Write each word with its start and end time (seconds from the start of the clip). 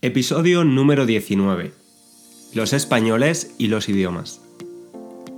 Episodio 0.00 0.62
número 0.62 1.06
19. 1.06 1.72
Los 2.54 2.72
españoles 2.72 3.56
y 3.58 3.66
los 3.66 3.88
idiomas. 3.88 4.40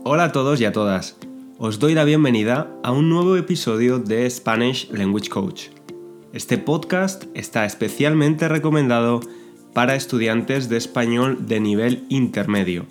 Hola 0.04 0.24
a 0.24 0.32
todos 0.32 0.60
y 0.60 0.66
a 0.66 0.72
todas. 0.72 1.16
Os 1.56 1.78
doy 1.78 1.94
la 1.94 2.04
bienvenida 2.04 2.70
a 2.82 2.92
un 2.92 3.08
nuevo 3.08 3.36
episodio 3.36 3.98
de 3.98 4.28
Spanish 4.28 4.90
Language 4.90 5.30
Coach. 5.30 5.68
Este 6.34 6.58
podcast 6.58 7.24
está 7.32 7.64
especialmente 7.64 8.48
recomendado 8.48 9.20
para 9.72 9.94
estudiantes 9.94 10.68
de 10.68 10.76
español 10.76 11.46
de 11.46 11.58
nivel 11.58 12.04
intermedio. 12.10 12.84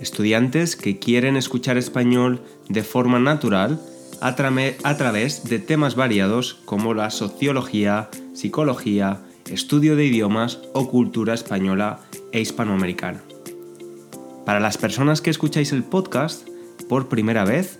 Estudiantes 0.00 0.76
que 0.76 0.98
quieren 0.98 1.38
escuchar 1.38 1.78
español 1.78 2.42
de 2.68 2.82
forma 2.82 3.18
natural 3.18 3.80
a, 4.20 4.36
través 4.36 5.44
de 5.44 5.58
temas 5.60 5.94
variados 5.94 6.58
como 6.66 6.92
la 6.92 7.08
sociología, 7.08 8.10
psicología, 8.34 9.22
estudio 9.50 9.96
de 9.96 10.06
idiomas 10.06 10.60
o 10.72 10.88
cultura 10.90 11.34
española 11.34 12.00
e 12.32 12.40
hispanoamericana. 12.40 13.22
Para 14.44 14.60
las 14.60 14.78
personas 14.78 15.20
que 15.20 15.30
escucháis 15.30 15.72
el 15.72 15.82
podcast 15.84 16.48
por 16.88 17.08
primera 17.08 17.44
vez, 17.44 17.78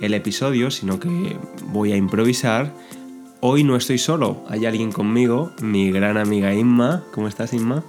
el 0.00 0.14
episodio, 0.14 0.70
sino 0.70 0.98
que 1.00 1.36
voy 1.66 1.92
a 1.92 1.96
improvisar. 1.96 2.74
Hoy 3.40 3.64
no 3.64 3.76
estoy 3.76 3.98
solo, 3.98 4.44
hay 4.48 4.66
alguien 4.66 4.92
conmigo, 4.92 5.52
mi 5.60 5.90
gran 5.90 6.16
amiga 6.16 6.54
Inma. 6.54 7.04
¿Cómo 7.12 7.28
estás, 7.28 7.52
Inma? 7.52 7.84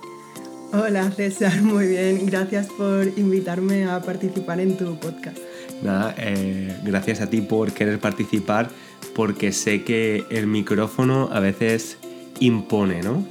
Hola, 0.73 1.09
César, 1.11 1.61
muy 1.61 1.87
bien. 1.87 2.25
Gracias 2.25 2.67
por 2.67 3.07
invitarme 3.17 3.85
a 3.85 4.01
participar 4.01 4.59
en 4.59 4.77
tu 4.77 4.99
podcast. 4.99 5.37
Nada, 5.81 6.13
eh, 6.17 6.75
gracias 6.83 7.21
a 7.21 7.29
ti 7.29 7.41
por 7.41 7.71
querer 7.71 7.99
participar, 7.99 8.69
porque 9.15 9.51
sé 9.51 9.83
que 9.83 10.25
el 10.29 10.47
micrófono 10.47 11.29
a 11.31 11.39
veces 11.39 11.97
impone, 12.39 13.01
¿no? 13.01 13.25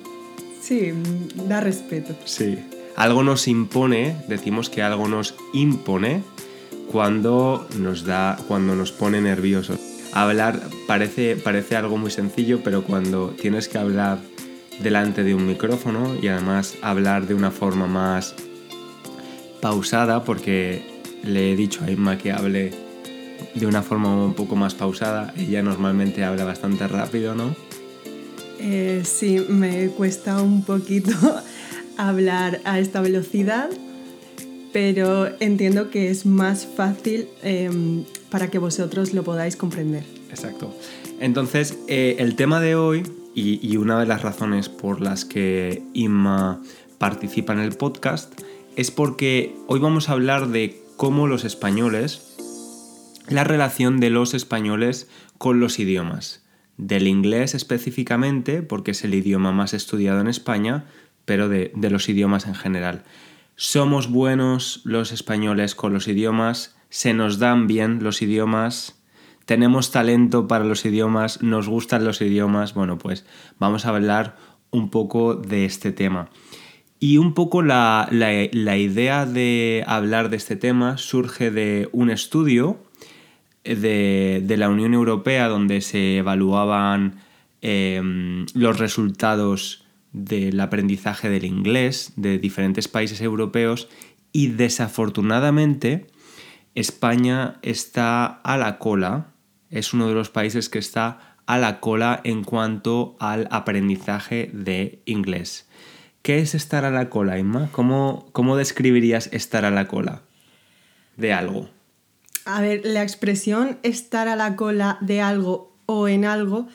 Sí, 0.61 0.93
da 1.49 1.61
respeto. 1.61 2.15
Sí. 2.25 2.59
Algo 2.97 3.23
nos 3.23 3.47
impone, 3.47 4.17
decimos 4.27 4.71
que 4.71 4.83
algo 4.83 5.07
nos 5.07 5.35
impone 5.53 6.23
cuando 6.91 7.67
nos 7.79 8.05
da, 8.05 8.39
cuando 8.49 8.75
nos 8.75 8.93
pone 8.93 9.21
nerviosos. 9.21 9.79
Hablar 10.13 10.61
parece, 10.87 11.37
parece 11.37 11.77
algo 11.77 11.99
muy 11.99 12.11
sencillo, 12.11 12.61
pero 12.63 12.83
cuando 12.83 13.29
tienes 13.31 13.69
que 13.69 13.79
hablar 13.79 14.19
delante 14.83 15.23
de 15.25 15.35
un 15.35 15.47
micrófono 15.47 16.15
y 16.21 16.29
además 16.29 16.75
hablar 16.83 17.27
de 17.27 17.35
una 17.35 17.51
forma 17.51 17.87
más 17.87 18.35
pausada, 19.61 20.25
porque 20.25 20.83
le 21.23 21.53
he 21.53 21.57
dicho 21.57 21.85
a 21.85 21.91
Inma 21.91 22.19
que 22.19 22.33
hable 22.33 22.73
de 23.55 23.67
una 23.67 23.83
forma 23.83 24.15
un 24.15 24.35
poco 24.35 24.57
más 24.57 24.75
pausada. 24.75 25.33
Ella 25.37 25.63
normalmente 25.63 26.25
habla 26.25 26.45
bastante 26.45 26.87
rápido, 26.89 27.35
¿no? 27.35 27.55
Eh, 28.59 29.03
sí, 29.05 29.45
me 29.49 29.89
cuesta 29.89 30.41
un 30.41 30.65
poquito 30.65 31.13
hablar 31.97 32.61
a 32.65 32.79
esta 32.79 33.01
velocidad 33.01 33.69
pero 34.77 35.31
entiendo 35.41 35.89
que 35.89 36.11
es 36.11 36.27
más 36.27 36.67
fácil 36.67 37.29
em, 37.43 38.05
para 38.29 38.49
que 38.51 38.59
vosotros 38.59 39.15
lo 39.15 39.25
podáis 39.25 39.57
comprender. 39.57 40.05
Exacto. 40.29 40.77
Entonces, 41.19 41.79
eh, 41.89 42.17
el 42.19 42.37
tema 42.37 42.61
de 42.61 42.75
hoy, 42.75 43.03
y, 43.35 43.75
una 43.79 43.99
de 43.99 44.05
las 44.05 44.21
razones 44.21 44.69
por 44.69 45.01
las 45.01 45.25
que 45.25 45.83
Inma 45.95 46.61
participa 46.99 47.55
en 47.55 47.61
el 47.61 47.73
podcast, 47.73 48.39
es 48.77 48.91
porque 48.91 49.55
hoy 49.67 49.81
vamos 49.81 50.11
a 50.11 50.13
hablar 50.13 50.49
de 50.49 50.79
cómo 50.99 51.27
los 51.27 51.47
españoles, 51.47 52.37
la 53.31 53.45
relación 53.45 53.99
de 53.99 54.11
los 54.11 54.35
españoles 54.35 55.09
con 55.39 55.59
los 55.59 55.79
idiomas. 55.79 56.45
Del 56.77 57.09
inglés 57.09 57.55
específicamente, 57.55 58.61
porque 58.61 58.91
es 58.91 59.05
el 59.05 59.15
idioma 59.15 59.53
más 59.53 59.73
estudiado 59.73 60.21
en 60.21 60.27
España, 60.29 60.85
pero 61.25 61.49
de 61.49 61.91
los 61.91 62.11
idiomas 62.11 62.47
en 62.47 62.55
general. 62.55 63.05
Somos 63.59 64.11
buenos 64.11 64.83
los 64.85 65.13
españoles 65.13 65.75
con 65.75 65.95
los 65.95 66.09
idiomas, 66.09 66.77
se 66.91 67.15
nos 67.15 67.39
dan 67.39 67.67
bien 67.67 68.05
los 68.05 68.21
idiomas, 68.21 69.03
tenemos 69.47 69.91
talento 69.93 70.47
para 70.47 70.67
los 70.67 70.85
idiomas, 70.85 71.43
nos 71.43 71.67
gustan 71.67 72.05
los 72.05 72.21
idiomas. 72.21 72.75
Bueno, 72.75 72.99
pues 72.99 73.25
vamos 73.59 73.87
a 73.87 73.89
hablar 73.89 74.37
un 74.71 74.91
poco 74.91 75.37
de 75.37 75.65
este 75.65 75.91
tema. 75.91 76.29
Y 77.01 77.17
un 77.17 77.33
poco 77.33 77.63
la, 77.63 78.11
idea 78.13 79.25
de 79.25 79.85
hablar 79.87 80.29
de 80.29 80.37
este 80.37 80.57
tema 80.57 80.99
surge 80.99 81.51
de 81.51 81.89
un 81.93 82.11
estudio 82.11 82.77
de, 83.65 84.45
la 84.59 84.69
Unión 84.69 84.93
Europea 84.93 85.49
donde 85.49 85.81
se 85.81 86.19
evaluaban 86.19 87.23
em, 87.63 88.45
los 88.53 88.79
resultados 88.79 89.86
del 90.13 90.59
aprendizaje 90.61 91.29
del 91.29 91.45
inglés 91.45 92.13
de 92.17 92.39
diferentes 92.39 92.89
países 92.89 93.21
europeos 93.21 93.89
y 94.33 94.49
desafortunadamente 94.49 96.07
España 96.75 97.59
está 97.63 98.27
a 98.27 98.57
la 98.57 98.79
cola, 98.79 99.33
es 99.71 99.95
uno 99.95 100.09
de 100.09 100.15
los 100.15 100.31
países 100.31 100.69
que 100.69 100.79
está 100.79 101.37
a 101.47 101.59
la 101.59 101.81
cola 101.81 102.21
en 102.25 102.45
cuanto 102.45 103.17
al 103.19 103.49
aprendizaje 103.51 104.51
de 104.53 105.03
inglés. 105.07 105.69
¿Qué 106.23 106.41
es 106.41 106.55
estar 106.55 106.85
a 106.85 106.91
la 106.91 107.09
cola, 107.09 107.39
Emma? 107.39 107.69
¿Cómo, 107.73 108.29
cómo 108.33 108.57
describirías 108.57 109.29
estar 109.33 109.65
a 109.65 109.71
la 109.71 109.87
cola 109.87 110.23
de 111.17 111.33
algo? 111.33 111.71
A 112.45 112.61
ver, 112.61 112.83
la 112.85 113.03
expresión 113.03 113.79
estar 113.83 114.29
a 114.29 114.37
la 114.37 114.57
cola 114.57 114.99
de 115.01 115.21
algo 115.21 115.77
o 115.87 116.09
en 116.09 116.25
algo 116.25 116.69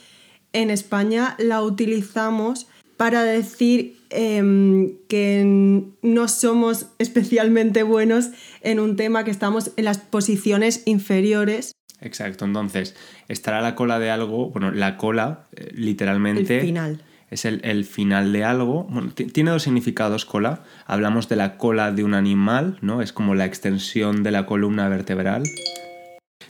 en 0.54 0.70
España 0.70 1.36
la 1.38 1.62
utilizamos 1.62 2.68
para 3.02 3.24
decir 3.24 3.98
em, 4.12 4.92
que 5.08 5.44
no 6.04 6.28
somos 6.28 6.86
especialmente 7.00 7.82
buenos 7.82 8.30
en 8.62 8.80
un 8.80 8.96
tema 8.96 9.24
que 9.24 9.32
estamos 9.32 9.72
en 9.76 9.86
las 9.86 9.98
posiciones 9.98 10.84
inferiores. 10.86 11.72
Exacto, 12.00 12.46
entonces, 12.46 12.96
estar 13.28 13.56
a 13.56 13.62
la 13.62 13.74
cola 13.74 13.98
de 13.98 14.12
algo, 14.12 14.52
bueno, 14.52 14.70
la 14.70 14.98
cola 14.98 15.48
eh, 15.56 15.72
literalmente... 15.74 16.60
El 16.60 16.62
final. 16.62 17.04
Es 17.32 17.46
el, 17.46 17.86
final 17.86 18.34
de 18.34 18.44
algo. 18.44 18.88
tiene 19.34 19.52
dos 19.52 19.64
significados 19.64 20.26
cola. 20.26 20.64
Hablamos 20.86 21.28
de 21.30 21.38
la 21.38 21.58
cola 21.58 21.94
de 21.94 22.04
un 22.04 22.14
animal, 22.14 22.78
¿no? 22.82 23.02
Es 23.02 23.14
como 23.14 23.36
la 23.36 23.46
extensión 23.46 24.22
de 24.22 24.32
la 24.32 24.46
columna 24.46 24.90
vertebral. 24.90 25.44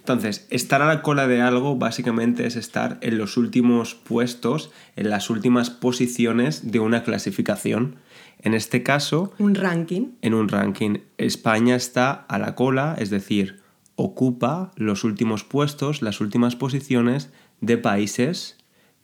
Entonces, 0.01 0.47
estar 0.49 0.81
a 0.81 0.87
la 0.87 1.03
cola 1.03 1.27
de 1.27 1.41
algo 1.41 1.75
básicamente 1.75 2.47
es 2.47 2.55
estar 2.55 2.97
en 3.01 3.19
los 3.19 3.37
últimos 3.37 3.93
puestos, 3.93 4.71
en 4.95 5.11
las 5.11 5.29
últimas 5.29 5.69
posiciones 5.69 6.71
de 6.71 6.79
una 6.79 7.03
clasificación. 7.03 7.97
En 8.41 8.55
este 8.55 8.81
caso... 8.81 9.31
Un 9.37 9.53
ranking. 9.53 10.13
En 10.23 10.33
un 10.33 10.49
ranking. 10.49 11.01
España 11.19 11.75
está 11.75 12.11
a 12.13 12.39
la 12.39 12.55
cola, 12.55 12.95
es 12.97 13.11
decir, 13.11 13.59
ocupa 13.95 14.71
los 14.75 15.03
últimos 15.03 15.43
puestos, 15.43 16.01
las 16.01 16.19
últimas 16.19 16.55
posiciones 16.55 17.29
de 17.59 17.77
países 17.77 18.57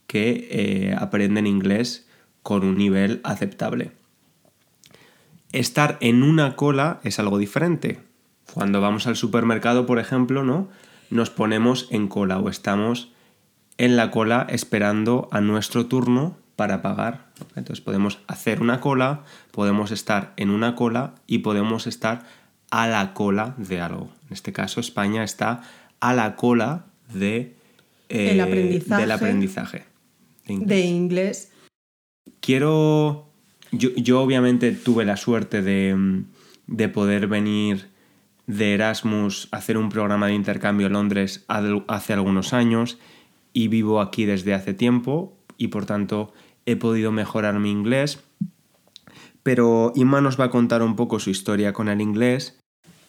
que 0.07 0.47
eh, 0.49 0.95
aprenden 0.97 1.45
inglés 1.45 2.07
con 2.41 2.65
un 2.65 2.75
nivel 2.75 3.21
aceptable. 3.23 3.91
Estar 5.51 5.99
en 6.01 6.23
una 6.23 6.55
cola 6.55 7.01
es 7.03 7.19
algo 7.19 7.37
diferente. 7.37 7.99
Cuando 8.51 8.81
vamos 8.81 9.05
al 9.05 9.15
supermercado, 9.15 9.85
por 9.85 9.99
ejemplo, 9.99 10.43
¿no? 10.43 10.69
Nos 11.09 11.29
ponemos 11.29 11.87
en 11.91 12.07
cola 12.07 12.39
o 12.39 12.49
estamos 12.49 13.11
en 13.77 13.95
la 13.95 14.11
cola 14.11 14.47
esperando 14.49 15.27
a 15.31 15.41
nuestro 15.41 15.85
turno 15.85 16.37
para 16.55 16.81
pagar. 16.81 17.27
Entonces 17.55 17.81
podemos 17.81 18.19
hacer 18.27 18.61
una 18.61 18.81
cola, 18.81 19.23
podemos 19.51 19.91
estar 19.91 20.33
en 20.37 20.49
una 20.49 20.75
cola 20.75 21.15
y 21.27 21.39
podemos 21.39 21.87
estar 21.87 22.25
a 22.71 22.87
la 22.87 23.13
cola 23.13 23.53
de 23.57 23.79
algo. 23.79 24.09
En 24.27 24.33
este 24.33 24.51
caso 24.51 24.79
España 24.79 25.23
está 25.23 25.61
a 25.99 26.13
la 26.13 26.35
cola 26.35 26.85
de, 27.13 27.55
eh, 28.09 28.31
El 28.31 28.41
aprendizaje 28.41 29.01
del 29.01 29.11
aprendizaje 29.11 29.85
de 30.47 30.79
inglés. 30.81 31.51
Quiero... 32.39 33.25
Yo, 33.71 34.21
obviamente 34.21 34.71
tuve 34.71 35.03
la 35.03 35.17
suerte 35.17 35.61
de, 35.61 36.23
de 36.67 36.89
poder 36.89 37.27
venir 37.27 37.89
de 38.47 38.73
Erasmus 38.73 39.49
hacer 39.51 39.77
un 39.77 39.89
programa 39.89 40.27
de 40.27 40.33
intercambio 40.33 40.87
en 40.87 40.93
Londres 40.93 41.45
hace 41.47 42.13
algunos 42.13 42.53
años 42.53 42.97
y 43.53 43.67
vivo 43.67 44.01
aquí 44.01 44.25
desde 44.25 44.53
hace 44.53 44.73
tiempo 44.73 45.37
y 45.57 45.67
por 45.67 45.85
tanto 45.85 46.33
he 46.65 46.77
podido 46.77 47.11
mejorar 47.11 47.59
mi 47.59 47.69
inglés. 47.69 48.23
Pero 49.43 49.91
Inma 49.95 50.21
nos 50.21 50.39
va 50.39 50.45
a 50.45 50.49
contar 50.49 50.81
un 50.81 50.95
poco 50.95 51.19
su 51.19 51.29
historia 51.29 51.73
con 51.73 51.89
el 51.89 52.01
inglés. 52.01 52.59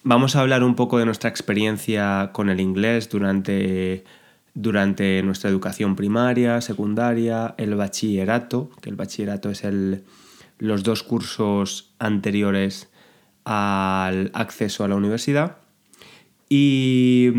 Vamos 0.03 0.37
a 0.37 0.41
hablar 0.41 0.63
un 0.63 0.75
poco 0.75 0.99
de 0.99 1.05
nuestra 1.05 1.31
experiencia 1.31 2.31
con 2.33 2.49
el 2.49 2.61
inglés 2.61 3.09
durante, 3.09 4.05
durante 4.55 5.23
nuestra 5.23 5.51
educación 5.51 5.97
primaria, 5.97 6.61
secundaria, 6.61 7.55
el 7.59 7.75
bachillerato, 7.75 8.71
que 8.81 8.91
el 8.91 8.97
bachillerato 8.97 9.51
es 9.51 9.65
el, 9.65 10.05
los 10.59 10.83
dos 10.85 11.03
cursos 11.03 11.93
anteriores 11.99 12.89
al 13.49 14.31
acceso 14.35 14.85
a 14.85 14.89
la 14.89 14.95
universidad. 14.95 15.57
Y, 16.51 17.33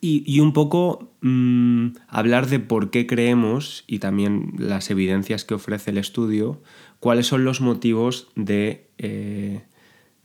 y, 0.00 0.38
un 0.38 0.52
poco 0.52 1.10
mm, 1.22 1.88
hablar 2.06 2.46
de 2.46 2.60
por 2.60 2.90
qué 2.90 3.08
creemos 3.08 3.82
y 3.88 3.98
también 3.98 4.52
las 4.58 4.90
evidencias 4.90 5.44
que 5.44 5.54
ofrece 5.54 5.90
el 5.90 5.98
estudio, 5.98 6.62
cuáles 7.00 7.26
son 7.26 7.44
los 7.44 7.60
motivos 7.60 8.28
de, 8.36 8.86
eh, 8.98 9.62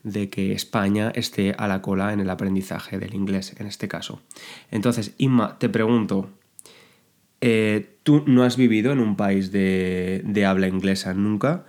de 0.04 0.30
que 0.30 0.52
España 0.52 1.12
esté 1.16 1.56
a 1.58 1.68
la 1.68 1.82
cola 1.82 2.14
en 2.14 2.20
el 2.20 2.30
aprendizaje 2.30 3.00
del 3.00 3.16
inglés, 3.16 3.56
en 3.58 3.66
este 3.66 3.88
caso. 3.88 4.22
Entonces, 4.70 5.16
Inma, 5.18 5.58
te 5.58 5.70
pregunto, 5.70 6.30
eh, 7.42 7.98
tú 8.04 8.24
no 8.28 8.44
has 8.44 8.58
vivido 8.58 8.92
en 8.92 9.00
un 9.00 9.16
país 9.16 9.52
de, 9.52 10.22
de 10.24 10.46
habla 10.46 10.68
inglesa 10.68 11.16
nunca. 11.16 11.66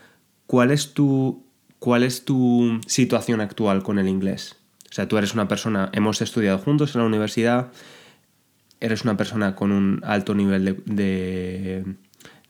¿Cuál 0.47 0.71
es, 0.71 0.93
tu, 0.93 1.44
¿Cuál 1.85 2.03
es 2.03 2.25
tu 2.25 2.81
situación 2.87 3.43
actual 3.43 3.83
con 3.83 3.99
el 3.99 4.09
inglés? 4.09 4.57
O 4.91 4.95
sea, 4.95 5.07
tú 5.07 5.19
eres 5.19 5.35
una 5.35 5.49
persona, 5.49 5.91
hemos 5.93 6.23
estudiado 6.23 6.57
juntos 6.57 6.95
en 6.95 7.03
la 7.03 7.07
universidad, 7.07 7.73
eres 8.81 9.05
una 9.05 9.19
persona 9.19 9.55
con 9.55 9.71
un 9.71 10.01
alto 10.03 10.35
nivel 10.35 10.83
de, 10.87 11.85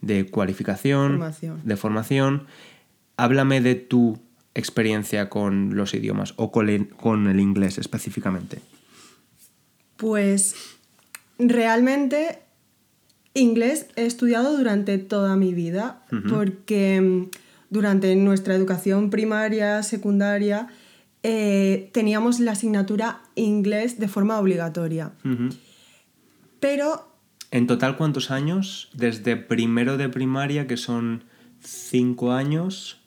de, 0.01 0.27
cualificación, 0.27 1.21
de 1.65 1.77
formación. 1.77 2.47
Háblame 3.17 3.61
de 3.61 3.75
tu 3.75 4.21
experiencia 4.55 5.29
con 5.29 5.75
los 5.75 5.95
idiomas 5.95 6.35
o 6.37 6.53
con 6.53 6.69
el, 6.69 7.41
inglés 7.41 7.79
específicamente. 7.79 8.61
Pues 9.97 10.55
realmente 11.41 12.39
inglés 13.35 13.89
he 13.97 14.07
estudiado 14.07 14.57
durante 14.57 14.99
toda 14.99 15.35
mi 15.35 15.55
vida 15.55 16.05
porque 16.29 17.01
mm, 17.01 17.44
durante 17.75 18.15
nuestra 18.15 18.55
educación 18.55 19.11
primaria, 19.11 19.82
secundaria, 19.82 20.69
eh, 21.25 21.91
teníamos 21.93 22.38
la 22.38 22.53
asignatura 22.53 23.21
inglés 23.35 23.99
de 23.99 24.06
forma 24.06 24.38
obligatoria. 24.38 25.11
Pero... 26.61 27.12
¿En 27.50 27.67
total 27.67 27.97
cuántos 27.97 28.31
años? 28.31 28.91
Desde 28.94 29.37
primero 29.37 29.97
de 29.97 30.09
primaria, 30.09 30.69
que 30.69 30.76
son 30.76 31.25
cinco 31.61 32.31
años. 32.31 33.00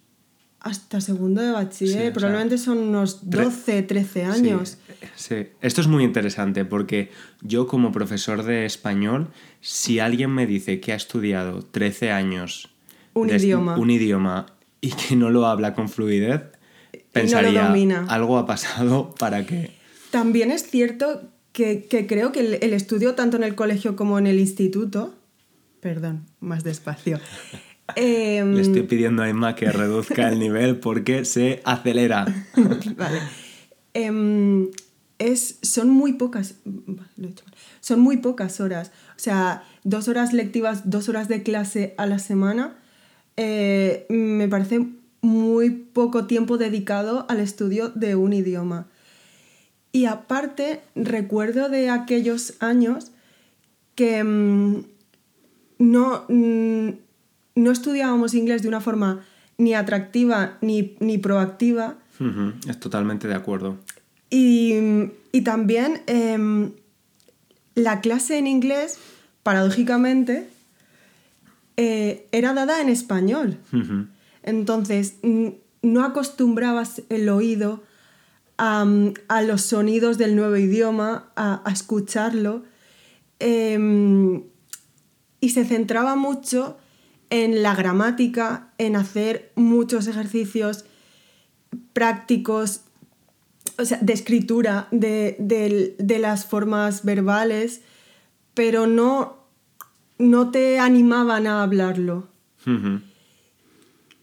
Hasta 0.60 1.00
segundo 1.00 1.42
de 1.42 1.52
bachiller, 1.52 2.12
probablemente 2.12 2.58
son 2.58 2.80
unos 2.80 3.30
12, 3.30 3.84
13 3.84 4.26
años. 4.26 4.80
Sí, 5.16 5.48
esto 5.62 5.80
es 5.80 5.88
muy 5.88 6.04
interesante 6.04 6.66
porque 6.66 7.10
yo 7.42 7.68
como 7.68 7.94
profesor 7.94 8.44
de 8.44 8.66
español, 8.66 9.30
si 9.62 10.00
alguien 10.00 10.32
me 10.32 10.46
dice 10.46 10.82
que 10.82 10.92
ha 10.92 10.96
estudiado 10.96 11.62
13 11.62 12.12
años 12.12 12.70
un 13.14 13.30
idioma. 13.30 13.78
un 13.78 13.90
idioma 13.90 14.57
y 14.82 14.92
que 14.92 15.16
no 15.16 15.30
lo 15.30 15.46
habla 15.46 15.74
con 15.74 15.90
fluidez, 15.90 16.42
pensaría, 17.12 17.72
algo 18.08 18.38
ha 18.38 18.46
pasado 18.46 19.14
para 19.18 19.46
que... 19.46 19.72
También 20.12 20.52
es 20.52 20.70
cierto 20.70 21.22
que, 21.52 22.06
creo 22.08 22.32
que 22.32 22.60
el, 22.62 22.74
estudio, 22.74 23.16
tanto 23.16 23.38
en 23.38 23.44
el 23.44 23.56
colegio 23.56 23.96
como 23.96 24.20
en 24.20 24.28
el 24.28 24.40
instituto, 24.40 25.16
perdón, 25.80 26.26
más 26.40 26.64
despacio. 26.64 27.20
Em, 27.96 28.54
Le 28.56 28.62
estoy 28.62 28.84
pidiendo 28.84 29.24
a 29.24 29.30
Emma 29.30 29.56
que 29.56 29.72
reduzca 29.72 30.30
el 30.30 30.40
nivel 30.40 30.80
porque 30.80 31.26
se 31.26 31.62
acelera. 31.66 32.26
vale. 32.96 33.20
Em, 33.94 34.70
es, 35.18 35.58
son 35.64 35.90
muy 35.90 36.14
pocas. 36.14 36.56
Son 37.80 38.00
muy 38.00 38.18
pocas 38.18 38.60
horas. 38.60 38.92
O 39.16 39.20
sea, 39.20 39.64
dos 39.84 40.08
horas 40.08 40.34
lectivas, 40.34 40.90
dos 40.90 41.10
horas 41.10 41.28
de 41.28 41.42
clase 41.42 41.96
a 41.98 42.06
la 42.06 42.20
semana. 42.20 42.78
Eh, 43.38 44.06
me 44.10 44.48
parece 44.48 44.88
muy 45.22 45.70
poco 45.70 46.26
tiempo 46.26 46.58
dedicado 46.58 47.26
al 47.30 47.40
estudio 47.40 47.90
de 47.90 48.16
un 48.16 48.34
idioma. 48.34 48.88
Y 49.92 50.06
aparte, 50.06 50.82
recuerdo 50.96 51.70
de 51.70 51.90
aquellos 51.90 52.56
años 52.60 53.12
que 53.96 54.24
mm, 54.24 54.84
no, 55.80 56.26
mm, 56.30 56.90
no 57.56 57.72
estudiábamos 57.72 58.34
inglés 58.34 58.62
de 58.62 58.68
una 58.68 58.82
forma 58.82 59.26
ni 59.58 59.74
atractiva 59.74 60.58
ni, 60.62 61.18
proactiva. 61.18 61.96
Es 62.68 62.80
totalmente 62.80 63.28
de 63.28 63.36
acuerdo. 63.36 63.78
Y, 64.30 64.74
también 65.44 66.02
em, 66.08 66.72
la 67.76 68.02
clase 68.02 68.38
en 68.38 68.48
inglés, 68.48 68.98
paradójicamente, 69.44 70.48
eh, 71.78 72.28
era 72.32 72.54
dada 72.54 72.82
en 72.82 72.90
español. 72.90 73.60
Entonces, 74.44 75.16
no 75.82 76.04
acostumbrabas 76.04 77.04
el 77.10 77.30
oído 77.30 77.84
a, 78.58 78.86
los 79.46 79.62
sonidos 79.62 80.18
del 80.18 80.36
nuevo 80.36 80.58
idioma, 80.58 81.32
a, 81.36 81.62
escucharlo, 81.72 82.64
em, 83.40 84.44
y 85.40 85.50
se 85.50 85.66
centraba 85.66 86.16
mucho 86.16 86.78
en 87.30 87.62
la 87.62 87.76
gramática, 87.76 88.74
en 88.78 88.96
hacer 88.96 89.52
muchos 89.56 90.08
ejercicios 90.08 90.86
prácticos, 91.94 92.82
o 93.78 93.86
sea, 93.86 94.00
de 94.02 94.14
escritura, 94.14 94.88
de, 94.92 96.18
las 96.20 96.46
formas 96.46 97.04
verbales, 97.04 97.82
pero 98.54 98.88
no, 98.88 99.37
no 100.18 100.52
te 100.52 100.80
animaban 100.80 101.48
a 101.48 101.64
hablarlo. 101.64 102.28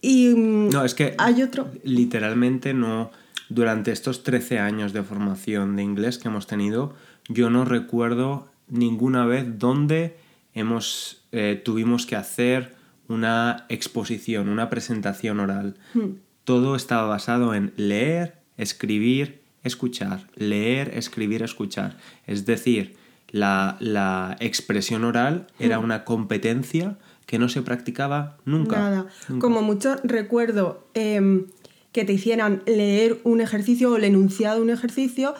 Y 0.01 0.27
mm, 0.29 0.69
no, 0.69 0.85
es 0.85 0.93
que 0.93 1.15
hay 1.17 1.41
otro. 1.41 1.71
Literalmente 1.83 2.73
no. 2.73 3.11
Durante 3.49 3.91
estos 3.91 4.23
13 4.23 4.59
años 4.59 4.91
de 4.93 5.03
formación 5.03 5.75
de 5.75 5.83
inglés 5.83 6.17
que 6.17 6.27
hemos 6.27 6.47
tenido, 6.47 6.95
yo 7.27 7.49
no 7.49 7.63
recuerdo 7.63 8.49
ninguna 8.67 9.25
vez 9.25 9.59
donde 9.59 10.17
hemos, 10.53 11.23
eh, 11.31 11.61
tuvimos 11.63 12.05
que 12.05 12.15
hacer 12.15 12.75
una 13.07 13.65
exposición, 13.69 14.49
una 14.49 14.69
presentación 14.69 15.39
oral. 15.39 15.75
Hmm. 15.93 16.15
Todo 16.43 16.75
estaba 16.75 17.07
basado 17.07 17.53
en 17.53 17.73
leer, 17.77 18.39
escribir, 18.57 19.41
escuchar. 19.63 20.27
Leer, 20.35 20.91
escribir, 20.95 21.43
escuchar. 21.43 21.97
Es 22.25 22.45
decir, 22.45 22.95
la, 23.29 23.77
la 23.79 24.37
expresión 24.39 25.03
oral 25.03 25.47
era 25.59 25.79
hmm. 25.79 25.83
una 25.83 26.03
competencia 26.05 26.97
que 27.25 27.39
no 27.39 27.49
se 27.49 27.61
practicaba 27.61 28.37
nunca. 28.45 28.77
Nada. 28.77 29.07
Como 29.39 29.61
mucho 29.61 29.95
recuerdo 30.03 30.87
em, 30.93 31.47
que 31.91 32.05
te 32.05 32.13
hicieran 32.13 32.61
leer 32.65 33.19
un 33.23 33.41
ejercicio 33.41 33.91
o 33.91 33.95
el 33.97 34.03
enunciado 34.03 34.57
de 34.57 34.61
un 34.61 34.69
ejercicio, 34.69 35.33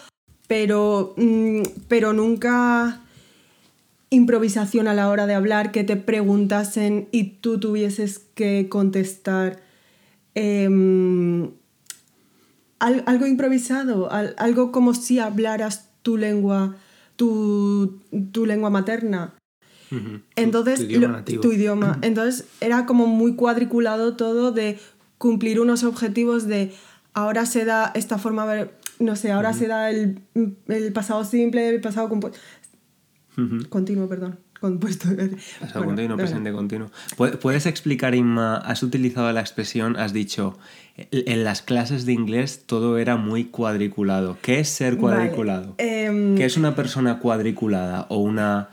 pero, 0.47 1.13
mm, 1.17 1.61
pero 1.87 2.13
nunca 2.13 3.01
improvisación 4.09 4.87
a 4.87 4.93
la 4.93 5.09
hora 5.09 5.27
de 5.27 5.33
hablar, 5.33 5.71
que 5.71 5.83
te 5.83 5.95
preguntasen 5.95 7.07
y 7.11 7.35
tú 7.41 7.59
tuvieses 7.59 8.19
que 8.19 8.67
contestar. 8.69 9.61
Em, 10.33 11.51
algo 12.79 13.25
improvisado, 13.25 14.11
algo 14.11 14.71
como 14.71 14.93
si 14.93 15.19
hablaras 15.19 15.89
tu 16.03 16.17
lengua, 16.17 16.75
tu, 17.15 18.01
tu 18.31 18.45
lengua 18.45 18.69
materna. 18.69 19.35
Entonces, 20.35 20.79
tu 21.41 21.51
idioma, 21.51 21.99
Entonces 22.01 22.45
era 22.59 22.85
como 22.85 23.07
muy 23.07 23.35
cuadriculado 23.35 24.15
todo 24.15 24.51
de 24.51 24.79
cumplir 25.17 25.59
unos 25.59 25.83
objetivos 25.83 26.47
de 26.47 26.73
ahora 27.13 27.45
se 27.45 27.65
da 27.65 27.91
esta 27.95 28.17
forma, 28.17 28.45
no 28.99 29.15
sé, 29.15 29.31
ahora 29.31 29.53
se 29.53 29.67
da 29.67 29.89
el, 29.89 30.21
pasado 30.93 31.23
simple, 31.23 31.69
el 31.69 31.81
pasado 31.81 32.09
compuesto. 32.09 32.39
Continuo, 33.69 34.07
perdón. 34.07 34.39
Compuesto. 34.59 35.09
Pasado 35.59 35.85
continuo, 35.85 36.17
presente 36.17 36.51
continuo. 36.51 36.89
¿Puedes 37.17 37.65
explicar, 37.65 38.15
Inma? 38.15 38.57
Has 38.57 38.83
utilizado 38.83 39.31
la 39.31 39.41
expresión, 39.41 39.97
has 39.97 40.13
dicho, 40.13 40.57
en 41.11 41.43
las 41.43 41.61
clases 41.61 42.05
de 42.05 42.13
inglés 42.13 42.63
todo 42.65 42.97
era 42.97 43.17
muy 43.17 43.45
cuadriculado. 43.45 44.37
¿Qué 44.41 44.59
es 44.59 44.69
ser 44.69 44.97
cuadriculado? 44.97 45.75
Em, 46.05 46.35
¿Qué 46.35 46.45
es 46.45 46.57
una 46.57 46.75
persona 46.75 47.19
cuadriculada 47.19 48.05
o 48.09 48.17
una 48.17 48.69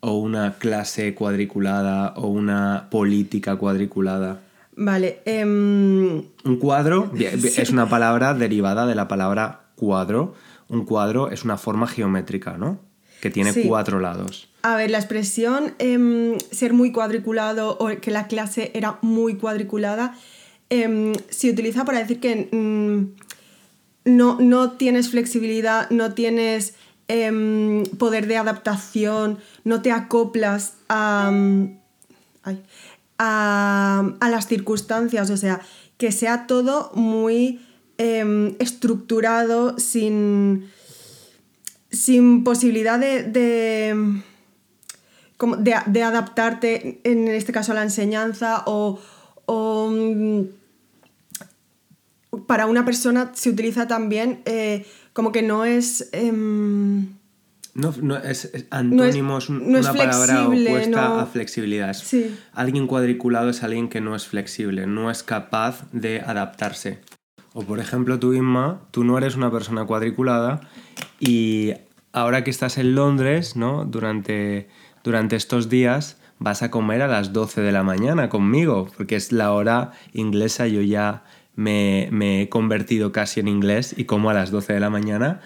o 0.00 0.16
una 0.16 0.54
clase 0.54 1.14
cuadriculada 1.14 2.14
o 2.16 2.28
una 2.28 2.88
política 2.90 3.56
cuadriculada? 3.56 4.40
Vale. 4.76 5.20
Em, 5.24 6.22
un 6.44 6.56
cuadro 6.58 7.12
es 7.18 7.70
una 7.70 7.88
palabra 7.88 8.34
derivada 8.34 8.86
de 8.86 8.94
la 8.94 9.08
palabra 9.08 9.60
cuadro. 9.76 10.34
Un 10.68 10.84
cuadro 10.84 11.30
es 11.30 11.44
una 11.44 11.58
forma 11.58 11.86
geométrica, 11.86 12.56
¿no? 12.56 12.78
Que 13.20 13.30
tiene 13.30 13.52
cuatro 13.66 14.00
lados. 14.00 14.48
A 14.62 14.76
ver, 14.76 14.90
la 14.90 14.98
expresión 14.98 15.74
em, 15.78 16.38
ser 16.50 16.72
muy 16.72 16.92
cuadriculado 16.92 17.76
o 17.78 17.88
que 18.00 18.10
la 18.10 18.26
clase 18.28 18.70
era 18.74 18.98
muy 19.02 19.34
cuadriculada 19.34 20.14
se 21.30 21.50
utiliza 21.50 21.84
para 21.84 21.98
decir 21.98 22.20
que 22.20 22.48
mm, 22.52 23.20
no, 24.16 24.38
no 24.40 24.72
tienes 24.72 25.10
flexibilidad, 25.10 25.90
no 25.90 26.14
tienes 26.14 26.74
em, 27.08 27.84
poder 27.98 28.26
de 28.26 28.36
adaptación, 28.36 29.38
no 29.64 29.82
te 29.82 29.92
acoplas 29.92 30.74
a, 30.88 31.32
a, 33.18 34.12
a 34.20 34.28
las 34.28 34.46
circunstancias, 34.46 35.30
o 35.30 35.36
sea, 35.36 35.60
que 35.98 36.12
sea 36.12 36.46
todo 36.46 36.90
muy 36.94 37.60
em, 37.98 38.56
estructurado, 38.58 39.78
sin, 39.78 40.70
sin 41.90 42.42
posibilidad 42.42 42.98
de, 42.98 43.22
de, 43.22 44.22
de, 45.58 45.74
de 45.86 46.02
adaptarte, 46.02 47.00
en 47.04 47.28
este 47.28 47.52
caso, 47.52 47.72
a 47.72 47.74
la 47.74 47.82
enseñanza 47.82 48.62
o, 48.66 48.98
para 52.46 52.66
una 52.66 52.84
persona 52.84 53.30
se 53.34 53.50
utiliza 53.50 53.86
también 53.88 54.40
eh, 54.44 54.86
como 55.12 55.32
que 55.32 55.42
no 55.42 55.64
es... 55.64 56.08
em, 56.12 57.08
No, 57.74 57.94
no, 58.02 58.16
es, 58.16 58.46
es 58.46 58.66
antónimo, 58.70 59.38
es, 59.38 59.50
no 59.50 59.78
es 59.78 59.86
una 59.88 59.94
palabra 59.94 60.46
opuesta 60.48 61.08
no- 61.08 61.18
a 61.20 61.26
flexibilidad. 61.26 61.90
Es- 61.90 61.98
Sí. 61.98 62.36
Alguien 62.52 62.86
cuadriculado 62.86 63.50
es 63.50 63.62
alguien 63.62 63.88
que 63.88 64.00
no 64.00 64.14
es 64.16 64.26
flexible, 64.26 64.86
no 64.86 65.10
es 65.10 65.22
capaz 65.22 65.86
de 65.92 66.20
adaptarse. 66.20 66.98
O 67.52 67.62
por 67.62 67.80
ejemplo, 67.80 68.18
tú, 68.20 68.32
Inma, 68.34 68.80
tú 68.92 69.02
no 69.04 69.18
eres 69.18 69.34
una 69.36 69.50
persona 69.50 69.84
cuadriculada 69.84 70.60
y 71.18 71.72
ahora 72.12 72.44
que 72.44 72.50
estás 72.50 72.78
en 72.78 72.94
Londres, 72.94 73.56
¿no? 73.56 73.84
Durante, 73.84 74.68
durante 75.02 75.34
estos 75.36 75.68
días 75.68 76.16
vas 76.38 76.62
a 76.62 76.70
comer 76.70 77.02
a 77.02 77.08
las 77.08 77.32
12 77.32 77.60
de 77.60 77.72
la 77.72 77.82
mañana 77.82 78.28
conmigo, 78.28 78.88
porque 78.96 79.16
es 79.16 79.30
la 79.32 79.52
hora 79.52 79.90
inglesa, 80.12 80.66
yo 80.68 80.80
ya 80.80 81.24
me, 81.60 82.08
me 82.10 82.40
he 82.40 82.48
convertido 82.48 83.12
casi 83.12 83.38
en 83.38 83.46
inglés 83.46 83.94
y 83.94 84.04
como 84.04 84.30
a 84.30 84.34
las 84.34 84.50
12 84.50 84.72
de 84.72 84.80
la 84.80 84.88
mañana 84.88 85.42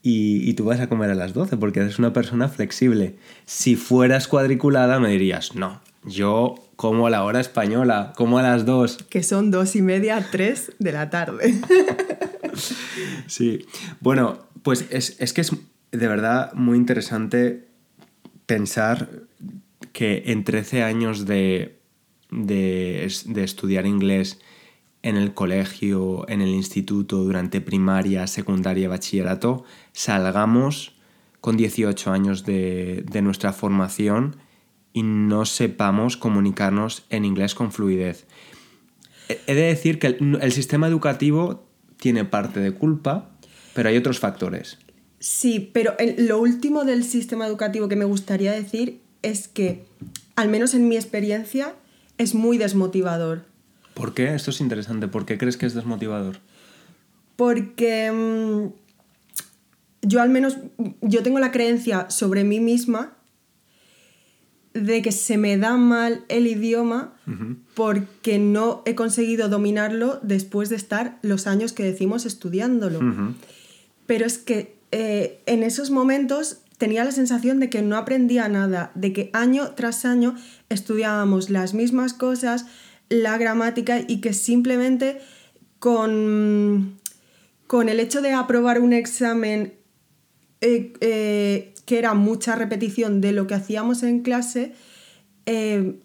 y, 0.00 0.48
y 0.48 0.54
tú 0.54 0.64
vas 0.64 0.80
a 0.80 0.88
comer 0.88 1.10
a 1.10 1.14
las 1.14 1.34
12 1.34 1.58
porque 1.58 1.80
eres 1.80 1.98
una 1.98 2.14
persona 2.14 2.48
flexible. 2.48 3.16
Si 3.44 3.76
fueras 3.76 4.28
cuadriculada 4.28 4.98
me 4.98 5.10
dirías, 5.10 5.54
no, 5.54 5.82
yo 6.04 6.54
como 6.76 7.06
a 7.06 7.10
la 7.10 7.22
hora 7.22 7.40
española, 7.40 8.14
como 8.16 8.38
a 8.38 8.42
las 8.42 8.64
2. 8.64 9.04
que 9.10 9.22
son 9.22 9.50
dos 9.50 9.76
y 9.76 9.82
media, 9.82 10.26
tres 10.32 10.72
de 10.78 10.92
la 10.92 11.10
tarde. 11.10 11.54
Sí. 13.28 13.66
Bueno, 14.00 14.38
pues 14.62 14.86
es, 14.90 15.20
es 15.20 15.32
que 15.32 15.42
es 15.42 15.52
de 15.92 16.08
verdad 16.08 16.52
muy 16.54 16.76
interesante 16.76 17.68
pensar 18.46 19.08
que 19.92 20.24
en 20.26 20.42
13 20.42 20.82
años 20.82 21.24
de, 21.24 21.78
de, 22.30 23.12
de 23.26 23.44
estudiar 23.44 23.86
inglés 23.86 24.40
en 25.02 25.16
el 25.16 25.34
colegio, 25.34 26.28
en 26.28 26.40
el 26.40 26.48
instituto, 26.48 27.18
durante 27.18 27.60
primaria, 27.60 28.26
secundaria, 28.26 28.88
bachillerato, 28.88 29.64
salgamos 29.92 30.94
con 31.40 31.56
18 31.56 32.10
años 32.10 32.44
de, 32.44 33.04
de 33.10 33.22
nuestra 33.22 33.52
formación 33.52 34.36
y 34.92 35.02
no 35.02 35.44
sepamos 35.44 36.16
comunicarnos 36.16 37.04
en 37.10 37.24
inglés 37.24 37.54
con 37.54 37.70
fluidez. 37.70 38.26
He 39.28 39.54
de 39.54 39.62
decir 39.62 39.98
que 39.98 40.06
el, 40.18 40.52
sistema 40.52 40.88
educativo 40.88 41.66
tiene 41.98 42.24
parte 42.24 42.60
de 42.60 42.72
culpa, 42.72 43.30
pero 43.74 43.90
hay 43.90 43.96
otros 43.96 44.18
factores. 44.18 44.78
Sí, 45.20 45.70
pero 45.72 45.94
lo 46.16 46.40
último 46.40 46.84
del 46.84 47.04
sistema 47.04 47.46
educativo 47.46 47.88
que 47.88 47.96
me 47.96 48.06
gustaría 48.06 48.52
decir 48.52 49.00
es 49.22 49.48
que, 49.48 49.84
al 50.36 50.48
menos 50.48 50.74
en 50.74 50.88
mi 50.88 50.96
experiencia, 50.96 51.74
es 52.16 52.34
muy 52.34 52.56
desmotivador. 52.56 53.44
¿Por 53.98 54.14
qué? 54.14 54.32
Esto 54.32 54.52
es 54.52 54.60
interesante. 54.60 55.08
¿Por 55.08 55.26
qué 55.26 55.38
crees 55.38 55.56
que 55.56 55.66
es 55.66 55.74
desmotivador? 55.74 56.38
Porque 57.34 58.12
mm, 58.12 58.68
yo 60.02 60.22
al 60.22 60.30
menos, 60.30 60.58
yo 61.00 61.24
tengo 61.24 61.40
la 61.40 61.50
creencia 61.50 62.08
sobre 62.08 62.44
mí 62.44 62.60
misma 62.60 63.14
de 64.72 65.02
que 65.02 65.10
se 65.10 65.36
me 65.36 65.56
da 65.56 65.76
mal 65.76 66.24
el 66.28 66.46
idioma 66.46 67.14
porque 67.74 68.38
no 68.38 68.82
he 68.86 68.94
conseguido 68.94 69.48
dominarlo 69.48 70.20
después 70.22 70.68
de 70.68 70.76
estar 70.76 71.18
los 71.22 71.48
años 71.48 71.72
que 71.72 71.82
decimos 71.82 72.24
estudiándolo. 72.24 73.34
Pero 74.06 74.26
es 74.26 74.38
que 74.38 74.76
eh, 74.92 75.40
en 75.46 75.64
esos 75.64 75.90
momentos 75.90 76.58
tenía 76.78 77.04
la 77.04 77.10
sensación 77.10 77.58
de 77.58 77.68
que 77.68 77.82
no 77.82 77.96
aprendía 77.96 78.48
nada, 78.48 78.92
de 78.94 79.12
que 79.12 79.30
año 79.32 79.72
tras 79.72 80.04
año 80.04 80.36
estudiábamos 80.68 81.50
las 81.50 81.74
mismas 81.74 82.14
cosas, 82.14 82.66
la 83.08 83.38
gramática 83.38 84.00
y 84.06 84.20
que 84.20 84.32
simplemente 84.32 85.20
con, 85.78 86.98
con 87.66 87.88
el 87.88 88.00
hecho 88.00 88.22
de 88.22 88.32
aprobar 88.32 88.80
un 88.80 88.92
examen 88.92 89.74
eh, 90.60 90.92
eh, 91.00 91.74
que 91.86 91.98
era 91.98 92.14
mucha 92.14 92.56
repetición 92.56 93.20
de 93.20 93.32
lo 93.32 93.46
que 93.46 93.54
hacíamos 93.54 94.02
en 94.02 94.20
clase, 94.20 94.74
eh, 95.46 96.00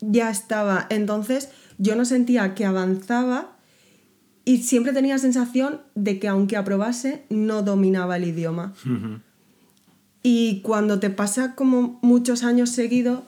ya 0.00 0.30
estaba. 0.30 0.86
Entonces 0.90 1.50
yo 1.78 1.96
no 1.96 2.04
sentía 2.04 2.54
que 2.54 2.64
avanzaba 2.64 3.56
y 4.44 4.58
siempre 4.62 4.92
tenía 4.92 5.14
la 5.14 5.18
sensación 5.18 5.80
de 5.94 6.18
que 6.18 6.28
aunque 6.28 6.56
aprobase, 6.56 7.24
no 7.28 7.62
dominaba 7.62 8.16
el 8.16 8.24
idioma. 8.24 8.74
Y 10.22 10.60
cuando 10.60 11.00
te 11.00 11.10
pasa 11.10 11.54
como 11.54 11.98
muchos 12.02 12.44
años 12.44 12.70
seguidos, 12.70 13.20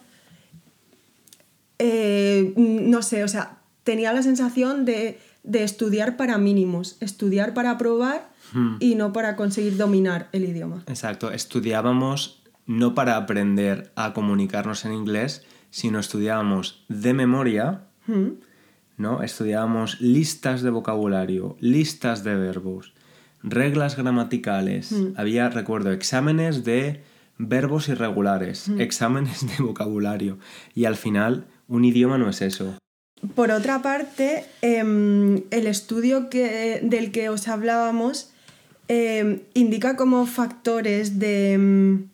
eh, 1.78 2.52
no 2.56 3.02
sé, 3.02 3.24
o 3.24 3.28
sea, 3.28 3.58
tenía 3.84 4.12
la 4.12 4.22
sensación 4.22 4.84
de, 4.84 5.18
de 5.42 5.64
estudiar 5.64 6.16
para 6.16 6.38
mínimos, 6.38 6.96
estudiar 7.00 7.54
para 7.54 7.70
aprobar 7.72 8.30
Hmm. 8.54 8.76
y 8.80 8.96
no 8.96 9.14
para 9.14 9.34
conseguir 9.34 9.78
dominar 9.78 10.28
el 10.32 10.44
idioma. 10.44 10.82
Exacto. 10.86 11.30
Estudiábamos 11.32 12.42
no 12.66 12.94
para 12.94 13.16
aprender 13.16 13.90
a 13.96 14.12
comunicarnos 14.12 14.84
en 14.84 14.92
inglés, 14.92 15.42
sino 15.70 15.98
estudiábamos 15.98 16.84
de 16.88 17.14
memoria, 17.14 17.84
Mm. 18.06 18.32
¿no? 18.98 19.22
Estudiábamos 19.22 20.00
listas 20.02 20.60
de 20.60 20.68
vocabulario, 20.70 21.56
listas 21.60 22.24
de 22.24 22.34
verbos, 22.34 22.92
reglas 23.42 23.96
gramaticales. 23.96 24.94
Había, 25.16 25.48
recuerdo, 25.48 25.90
exámenes 25.92 26.62
de 26.64 27.02
verbos 27.38 27.88
irregulares, 27.88 28.68
exámenes 28.78 29.46
de 29.56 29.62
vocabulario. 29.64 30.38
Y 30.74 30.84
al 30.84 30.96
final, 30.96 31.46
un 31.72 31.84
idioma 31.84 32.18
no 32.18 32.28
es 32.28 32.42
eso. 32.42 32.76
Por 33.34 33.50
otra 33.50 33.82
parte, 33.82 34.44
em, 34.60 35.42
el 35.50 35.66
estudio 35.66 36.28
que, 36.28 36.80
del 36.82 37.12
que 37.12 37.28
os 37.30 37.48
hablábamos 37.48 38.30
em, 38.88 39.40
indica 39.54 39.96
como 39.96 40.26
factores 40.26 41.18
de, 41.18 41.52
em, 41.52 42.08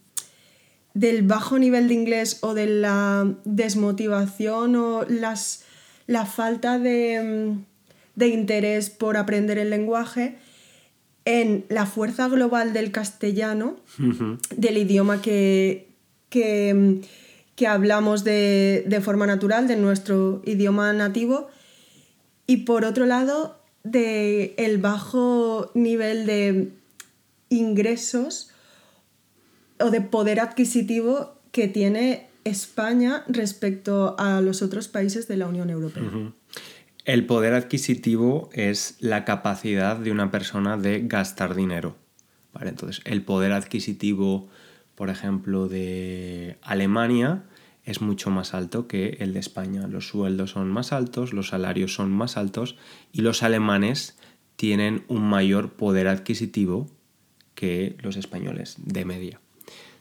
del 0.95 1.23
bajo 1.23 1.59
nivel 1.59 1.88
de 1.88 1.95
inglés 1.95 2.38
o 2.43 2.55
de 2.55 2.67
la 2.67 3.35
desmotivación 3.45 4.77
o 4.77 5.05
las, 5.09 5.65
la 6.07 6.25
falta 6.25 6.79
de, 6.79 7.57
de 8.15 8.29
interés 8.29 8.91
por 8.91 9.17
aprender 9.17 9.59
el 9.59 9.71
lenguaje 9.71 10.37
en 11.25 11.65
la 11.69 11.87
fuerza 11.87 12.29
global 12.29 12.73
del 12.73 12.91
castellano 12.93 13.77
del 14.57 14.79
idioma 14.79 15.21
que, 15.21 15.88
que, 16.31 17.00
que 17.59 17.67
hablamos 17.67 18.23
de, 18.23 18.85
de 18.87 19.00
forma 19.00 19.27
natural, 19.27 19.67
de 19.67 19.75
nuestro 19.75 20.43
idioma 20.45 20.93
nativo, 20.93 21.49
y 22.47 22.59
por 22.59 22.85
otro 22.85 23.05
lado, 23.05 23.59
de 23.83 24.55
el 24.59 24.79
bajo 24.79 25.73
nivel 25.75 26.25
de 26.25 26.71
ingresos 27.49 28.53
o 29.81 29.91
de 29.91 30.00
poder 30.00 30.38
adquisitivo 30.38 31.35
que 31.50 31.67
tiene 31.67 32.29
España 32.45 33.25
respecto 33.27 34.15
a 34.21 34.41
los 34.41 34.62
otros 34.62 34.87
países 34.87 35.27
de 35.27 35.37
la 35.37 35.49
Unión 35.49 35.69
Europea. 35.69 36.33
El 37.05 37.27
poder 37.27 37.55
adquisitivo 37.55 38.50
es 38.53 38.95
la 39.00 39.25
capacidad 39.25 39.97
de 39.97 40.12
una 40.12 40.31
persona 40.31 40.77
de 40.77 41.03
gastar 41.05 41.57
dinero. 41.57 41.97
¿vale? 42.53 42.71
Entonces, 42.71 43.03
el 43.05 43.23
poder 43.23 43.50
adquisitivo, 43.50 44.49
por 44.95 45.11
ejemplo, 45.11 45.67
de 45.69 46.57
Alemania 46.62 47.43
es 47.88 48.02
mucho 48.02 48.30
más 48.30 48.52
alto 48.52 48.87
que 48.87 49.16
el 49.21 49.33
de 49.33 49.40
España. 49.40 49.87
Los 49.87 50.09
sueldos 50.09 50.50
son 50.50 50.68
más 50.71 50.92
altos, 50.92 51.33
los 51.33 51.49
salarios 51.49 51.95
son 51.95 52.11
más 52.11 52.37
altos 52.37 52.76
y 53.12 53.23
los 53.23 53.42
alemanes 53.42 54.18
tienen 54.57 55.04
un 55.09 55.23
mayor 55.23 55.71
poder 55.71 56.07
adquisitivo 56.07 56.87
que 57.54 57.97
los 58.02 58.16
españoles 58.16 58.76
de 58.85 59.04
media. 59.07 59.40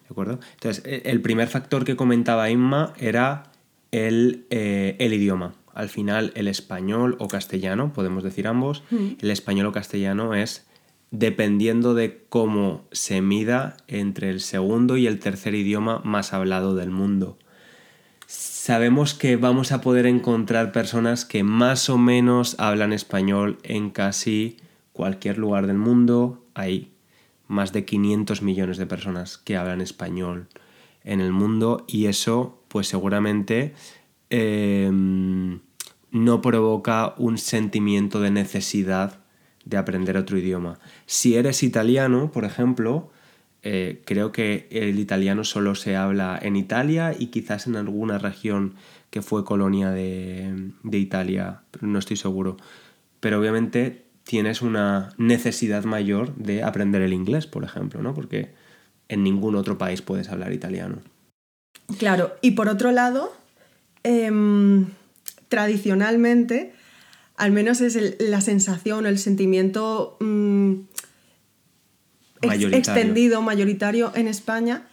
¿De 0.03 0.09
acuerdo? 0.11 0.39
Entonces, 0.55 0.83
e- 0.85 1.03
el 1.05 1.21
primer 1.21 1.47
factor 1.47 1.85
que 1.85 1.95
comentaba 1.95 2.49
Inma 2.49 2.93
era 2.97 3.51
el, 3.91 4.45
eh, 4.49 4.97
el 4.99 5.13
idioma. 5.13 5.55
Al 5.73 5.87
final, 5.87 6.33
el 6.35 6.49
español 6.49 7.15
o 7.19 7.29
castellano, 7.29 7.93
podemos 7.93 8.23
decir 8.23 8.47
ambos, 8.47 8.83
el 8.91 9.31
español 9.31 9.67
o 9.67 9.71
castellano 9.71 10.33
es 10.33 10.67
dependiendo 11.11 11.93
de 11.93 12.25
cómo 12.27 12.85
se 12.91 13.21
mida 13.21 13.77
entre 13.87 14.29
el 14.29 14.41
segundo 14.41 14.97
y 14.97 15.07
el 15.07 15.19
tercer 15.19 15.55
idioma 15.55 16.01
más 16.03 16.33
hablado 16.33 16.75
del 16.75 16.89
mundo. 16.89 17.37
Sabemos 18.67 19.13
que 19.13 19.37
vamos 19.37 19.71
a 19.71 19.79
poder 19.79 20.05
encontrar 20.05 20.73
personas 20.73 21.23
que 21.23 21.41
más 21.41 21.89
o 21.89 21.97
menos 21.97 22.57
hablan 22.59 22.91
español 22.91 23.59
en 23.63 23.91
casi 23.91 24.57
cualquier 24.91 25.37
lugar 25.37 25.67
del 25.67 25.77
mundo. 25.77 26.43
Hay 26.53 26.91
más 27.47 27.71
de 27.71 27.85
500 27.85 28.41
millones 28.41 28.75
de 28.75 28.85
personas 28.85 29.37
que 29.37 29.55
hablan 29.55 29.79
español 29.79 30.49
en 31.05 31.21
el 31.21 31.31
mundo 31.31 31.85
y 31.87 32.07
eso 32.07 32.61
pues 32.67 32.89
seguramente 32.89 33.73
em, 34.29 35.61
no 36.11 36.41
provoca 36.41 37.13
un 37.17 37.37
sentimiento 37.37 38.19
de 38.19 38.31
necesidad 38.31 39.21
de 39.63 39.77
aprender 39.77 40.17
otro 40.17 40.37
idioma. 40.37 40.77
Si 41.05 41.37
eres 41.37 41.63
italiano, 41.63 42.33
por 42.33 42.43
ejemplo, 42.43 43.11
eh, 43.63 44.01
creo 44.05 44.31
que 44.31 44.67
el 44.71 44.99
italiano 44.99 45.43
solo 45.43 45.75
se 45.75 45.95
habla 45.95 46.39
en 46.41 46.55
Italia 46.55 47.15
y 47.17 47.27
quizás 47.27 47.67
en 47.67 47.75
alguna 47.75 48.17
región 48.17 48.75
que 49.09 49.21
fue 49.21 49.43
colonia 49.43 49.91
de, 49.91 50.71
de 50.83 50.97
Italia, 50.97 51.61
no 51.81 51.99
estoy 51.99 52.17
seguro. 52.17 52.57
Pero 53.19 53.39
obviamente 53.39 54.05
tienes 54.23 54.61
una 54.61 55.13
necesidad 55.17 55.85
mayor 55.85 56.35
de 56.35 56.61
aprender 56.61 57.01
el 57.01 57.13
inglés, 57.13 57.47
por 57.47 57.63
ejemplo, 57.63 58.01
¿no? 58.01 58.13
Porque 58.13 58.53
en 59.07 59.23
ningún 59.23 59.55
otro 59.55 59.77
país 59.77 60.01
puedes 60.01 60.29
hablar 60.29 60.53
italiano. 60.53 60.97
Claro, 61.97 62.35
y 62.41 62.51
por 62.51 62.67
otro 62.67 62.91
lado, 62.91 63.33
em, 64.03 64.87
tradicionalmente, 65.47 66.73
al 67.37 67.51
menos 67.51 67.79
es 67.81 68.19
la 68.19 68.41
sensación 68.41 69.05
o 69.05 69.07
el 69.07 69.17
sentimiento 69.17 70.17
extendido, 72.41 73.41
mayoritario 73.41 74.11
en 74.15 74.27
España, 74.27 74.87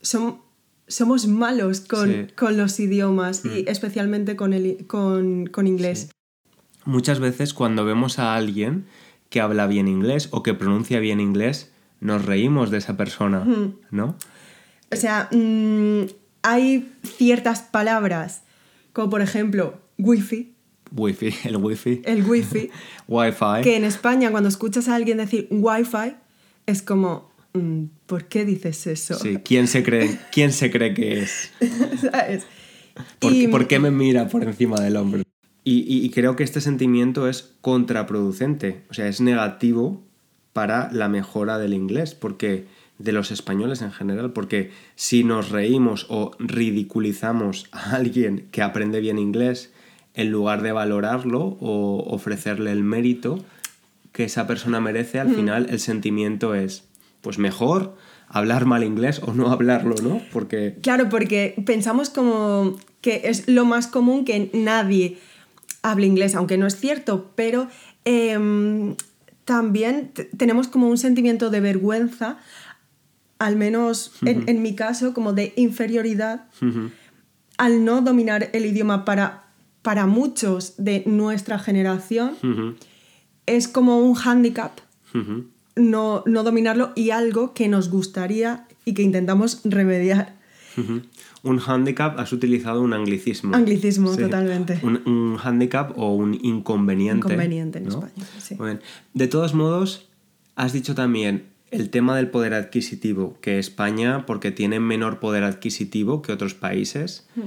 son, 0.00 0.40
somos 0.86 1.26
malos 1.26 1.80
con, 1.80 2.56
los 2.56 2.80
idiomas 2.80 3.44
y 3.44 3.62
mm. 3.62 3.68
especialmente 3.68 4.36
con, 4.36 4.52
el, 4.52 4.86
con, 4.86 5.66
inglés. 5.66 6.10
Muchas 6.84 7.20
veces 7.20 7.54
cuando 7.54 7.84
vemos 7.84 8.18
a 8.18 8.34
alguien 8.34 8.86
que 9.30 9.40
habla 9.40 9.66
bien 9.66 9.88
inglés 9.88 10.28
o 10.30 10.42
que 10.42 10.54
pronuncia 10.54 11.00
bien 11.00 11.20
inglés, 11.20 11.72
nos 12.00 12.24
reímos 12.24 12.70
de 12.70 12.78
esa 12.78 12.96
persona, 12.96 13.46
¿no? 13.90 14.16
O 14.92 14.96
sea, 14.96 15.28
mm, 15.32 16.02
hay 16.42 16.92
ciertas 17.02 17.62
palabras, 17.62 18.42
como 18.92 19.10
por 19.10 19.22
ejemplo 19.22 19.80
wifi. 19.98 20.54
Wifi, 20.92 21.34
el 21.44 21.56
wifi. 21.56 22.02
El 22.04 22.22
wifi. 22.22 22.70
Wi-Fi. 23.08 23.62
Que 23.62 23.76
en 23.76 23.84
España 23.84 24.30
cuando 24.30 24.48
escuchas 24.48 24.88
a 24.88 24.94
alguien 24.94 25.16
decir 25.18 25.48
wifi, 25.50 26.14
es 26.66 26.82
como, 26.82 27.30
mm, 27.52 27.84
¿por 28.06 28.26
qué 28.26 28.44
dices 28.44 28.86
eso? 28.86 29.14
Sí, 29.14 29.38
¿quién 29.44 29.68
se 29.68 29.82
cree, 29.82 30.18
¿quién 30.32 30.52
se 30.52 30.70
cree 30.70 30.94
que 30.94 31.20
es? 31.20 31.50
¿Sabes? 32.00 32.46
¿Por, 33.18 33.66
qué 33.66 33.78
me 33.78 33.90
mira 33.90 34.28
por 34.28 34.44
encima 34.44 34.80
del 34.80 34.96
hombro? 34.96 35.22
Y, 35.66 36.10
creo 36.10 36.36
que 36.36 36.44
este 36.44 36.60
sentimiento 36.60 37.26
es 37.26 37.54
contraproducente, 37.62 38.84
o 38.90 38.94
sea, 38.94 39.08
es 39.08 39.22
negativo 39.22 40.02
para 40.52 40.92
la 40.92 41.08
mejora 41.08 41.58
del 41.58 41.72
inglés, 41.72 42.14
porque 42.14 42.66
de 42.98 43.12
los 43.12 43.30
españoles 43.30 43.80
en 43.80 43.90
general, 43.90 44.32
porque 44.32 44.70
si 44.94 45.24
nos 45.24 45.48
reímos 45.48 46.06
o 46.10 46.32
ridiculizamos 46.38 47.66
a 47.72 47.96
alguien 47.96 48.46
que 48.50 48.62
aprende 48.62 49.00
bien 49.00 49.18
inglés, 49.18 49.72
en 50.12 50.30
lugar 50.30 50.62
de 50.62 50.72
valorarlo 50.72 51.56
o 51.60 52.04
ofrecerle 52.08 52.70
el 52.70 52.84
mérito, 52.84 53.44
que 54.14 54.24
esa 54.24 54.46
persona 54.46 54.80
merece, 54.80 55.18
al 55.18 55.28
mm. 55.30 55.34
final 55.34 55.66
el 55.70 55.80
sentimiento 55.80 56.54
es, 56.54 56.84
pues 57.20 57.38
mejor 57.38 57.96
hablar 58.28 58.64
mal 58.64 58.84
inglés 58.84 59.20
o 59.20 59.34
no 59.34 59.50
hablarlo, 59.50 59.96
¿no? 60.02 60.22
Porque... 60.32 60.76
Claro, 60.82 61.08
porque 61.08 61.60
pensamos 61.66 62.10
como 62.10 62.78
que 63.00 63.22
es 63.24 63.48
lo 63.48 63.64
más 63.64 63.88
común 63.88 64.24
que 64.24 64.50
nadie 64.54 65.18
hable 65.82 66.06
inglés, 66.06 66.36
aunque 66.36 66.56
no 66.56 66.68
es 66.68 66.76
cierto, 66.76 67.32
pero 67.34 67.66
em, 68.04 68.94
también 69.44 70.12
tenemos 70.38 70.68
como 70.68 70.88
un 70.88 70.96
sentimiento 70.96 71.50
de 71.50 71.60
vergüenza, 71.60 72.38
al 73.40 73.56
menos 73.56 74.12
en, 74.24 74.62
mi 74.62 74.76
caso, 74.76 75.12
como 75.12 75.32
de 75.32 75.52
inferioridad, 75.56 76.46
al 77.58 77.84
no 77.84 78.00
dominar 78.00 78.48
el 78.52 78.64
idioma 78.64 79.04
para, 79.04 79.48
para 79.82 80.06
muchos 80.06 80.74
de 80.78 81.02
nuestra 81.04 81.58
generación 81.58 82.36
es 83.46 83.68
como 83.68 83.98
un 83.98 84.14
hándicap 84.14 84.80
no, 85.76 86.22
dominarlo 86.26 86.92
y 86.94 87.10
algo 87.10 87.54
que 87.54 87.68
nos 87.68 87.90
gustaría 87.90 88.66
y 88.84 88.94
que 88.94 89.02
intentamos 89.02 89.60
remediar. 89.64 90.34
Un 91.42 91.58
hándicap, 91.58 92.18
has 92.18 92.32
utilizado 92.32 92.82
un 92.82 92.92
anglicismo. 92.92 93.54
Anglicismo, 93.54 94.16
totalmente. 94.16 94.80
Un, 94.82 95.06
un 95.06 95.36
hándicap 95.36 95.96
o 95.96 96.14
un 96.14 96.34
inconveniente. 96.42 97.28
Inconveniente 97.28 97.78
en 97.78 97.88
España, 97.88 98.24
sí. 98.38 98.56
De 99.12 99.28
todos 99.28 99.54
modos, 99.54 100.08
has 100.56 100.72
dicho 100.72 100.94
también 100.94 101.44
el 101.70 101.90
tema 101.90 102.16
del 102.16 102.28
poder 102.28 102.54
adquisitivo, 102.54 103.38
que 103.40 103.58
España, 103.58 104.26
porque 104.26 104.52
tiene 104.52 104.80
menor 104.80 105.18
poder 105.18 105.44
adquisitivo 105.44 106.22
que 106.22 106.32
otros 106.32 106.54
países, 106.54 107.26
hmm. 107.34 107.40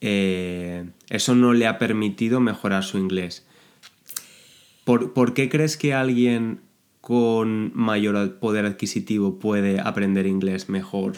eh, 0.00 0.90
eso 1.08 1.34
no 1.34 1.52
le 1.52 1.66
ha 1.66 1.78
permitido 1.78 2.40
mejorar 2.40 2.84
su 2.84 2.98
inglés. 2.98 3.44
¿Por, 4.84 5.34
qué 5.34 5.48
crees 5.48 5.76
que 5.76 5.94
alguien 5.94 6.60
con 7.00 7.72
mayor 7.74 8.38
poder 8.38 8.66
adquisitivo 8.66 9.38
puede 9.38 9.80
aprender 9.80 10.26
inglés 10.26 10.68
mejor 10.68 11.14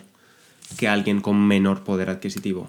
que 0.79 0.88
alguien 0.88 1.20
con 1.20 1.46
menor 1.46 1.83
poder 1.85 2.11
adquisitivo? 2.11 2.68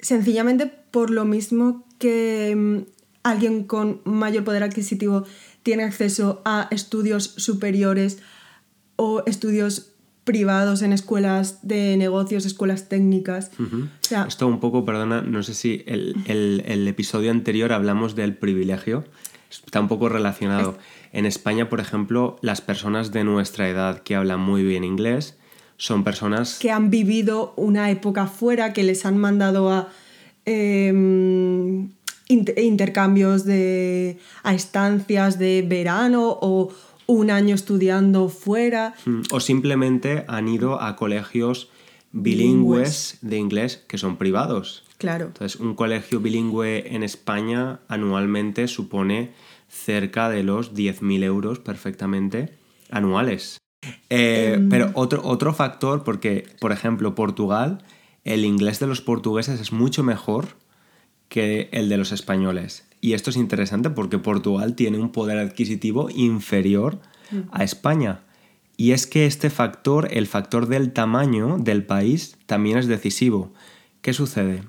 Sencillamente 0.00 0.66
por 0.66 1.10
lo 1.10 1.24
mismo 1.24 1.84
que 1.98 2.54
mm, 2.56 2.78
alguien 3.22 3.64
con 3.64 4.00
mayor 4.04 4.44
poder 4.44 4.64
adquisitivo 4.64 5.24
tiene 5.62 5.84
acceso 5.84 6.42
a 6.44 6.66
estudios 6.70 7.34
superiores 7.36 8.18
o 8.96 9.22
estudios 9.26 9.92
privados 10.24 10.82
en 10.82 10.92
escuelas 10.92 11.66
de 11.66 11.96
negocios, 11.96 12.46
escuelas 12.46 12.88
técnicas. 12.88 13.50
Esto 14.26 14.46
un 14.46 14.60
poco, 14.60 14.84
perdona, 14.84 15.22
no 15.22 15.42
sé 15.42 15.54
si 15.54 15.82
el, 15.86 16.14
el, 16.26 16.86
episodio 16.86 17.30
anterior 17.30 17.72
hablamos 17.72 18.14
del 18.14 18.36
privilegio 18.36 19.04
está 19.52 19.80
un 19.80 19.88
poco 19.88 20.08
relacionado. 20.08 20.76
En 21.12 21.26
España, 21.26 21.68
por 21.68 21.80
ejemplo, 21.80 22.36
las 22.40 22.60
personas 22.60 23.12
de 23.12 23.24
nuestra 23.24 23.68
edad 23.68 24.02
que 24.02 24.14
hablan 24.14 24.40
muy 24.40 24.62
bien 24.62 24.84
inglés 24.84 25.36
son 25.76 26.04
personas... 26.04 26.58
Que 26.58 26.70
han 26.70 26.90
vivido 26.90 27.52
una 27.56 27.90
época 27.90 28.26
fuera, 28.26 28.72
que 28.72 28.82
les 28.82 29.04
han 29.04 29.18
mandado 29.18 29.70
a 29.70 29.88
em, 30.44 31.90
intercambios 32.28 33.44
de, 33.44 34.18
a 34.42 34.54
estancias 34.54 35.38
de 35.38 35.64
verano 35.66 36.38
o 36.40 36.72
un 37.06 37.30
año 37.30 37.54
estudiando 37.54 38.28
fuera. 38.28 38.94
Mm, 39.04 39.22
o 39.32 39.40
simplemente 39.40 40.24
han 40.28 40.48
ido 40.48 40.80
a 40.80 40.96
colegios 40.96 41.68
bilingües 42.12 43.18
de 43.22 43.38
inglés 43.38 43.82
que 43.88 43.98
son 43.98 44.16
privados. 44.16 44.84
Claro. 45.02 45.26
Entonces, 45.26 45.60
un 45.60 45.74
colegio 45.74 46.20
bilingüe 46.20 46.94
en 46.94 47.02
España 47.02 47.80
anualmente 47.88 48.68
supone 48.68 49.32
cerca 49.68 50.28
de 50.28 50.44
los 50.44 50.74
10.000 50.74 51.24
euros 51.24 51.58
perfectamente 51.58 52.56
anuales. 52.88 53.58
Eh, 54.10 54.52
em. 54.54 54.68
Pero 54.68 54.92
otro, 54.94 55.20
otro 55.24 55.52
factor, 55.52 56.04
porque, 56.04 56.46
por 56.60 56.70
ejemplo, 56.70 57.16
Portugal, 57.16 57.82
el 58.22 58.44
inglés 58.44 58.78
de 58.78 58.86
los 58.86 59.00
portugueses 59.00 59.60
es 59.60 59.72
mucho 59.72 60.04
mejor 60.04 60.56
que 61.28 61.68
el 61.72 61.88
de 61.88 61.96
los 61.96 62.12
españoles. 62.12 62.86
Y 63.00 63.14
esto 63.14 63.30
es 63.30 63.36
interesante 63.36 63.90
porque 63.90 64.18
Portugal 64.18 64.76
tiene 64.76 65.00
un 65.00 65.10
poder 65.10 65.38
adquisitivo 65.38 66.10
inferior 66.10 67.00
a 67.50 67.64
España. 67.64 68.20
Y 68.76 68.92
es 68.92 69.08
que 69.08 69.26
este 69.26 69.50
factor, 69.50 70.06
el 70.12 70.28
factor 70.28 70.68
del 70.68 70.92
tamaño 70.92 71.56
del 71.58 71.84
país, 71.84 72.36
también 72.46 72.78
es 72.78 72.86
decisivo. 72.86 73.52
¿Qué 74.00 74.12
sucede? 74.12 74.62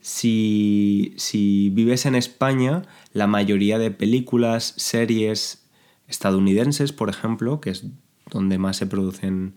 Si, 0.00 1.14
si 1.16 1.70
vives 1.70 2.06
en 2.06 2.14
España, 2.14 2.82
la 3.12 3.26
mayoría 3.26 3.78
de 3.78 3.90
películas, 3.90 4.74
series 4.76 5.66
estadounidenses, 6.06 6.92
por 6.92 7.08
ejemplo, 7.10 7.60
que 7.60 7.70
es 7.70 7.84
donde 8.30 8.58
más 8.58 8.76
se 8.76 8.86
producen 8.86 9.54